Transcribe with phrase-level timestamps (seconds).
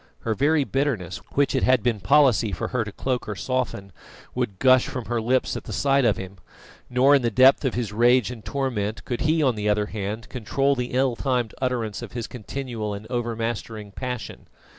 [0.21, 3.91] Her very bitterness, which it had been policy for her to cloak or soften,
[4.33, 6.37] would gush from her lips at the sight of him;
[6.89, 10.27] nor, in the depth of his rage and torment, could he, on the other hand,
[10.27, 14.47] control the ill timed utterance of his continual and overmastering passion.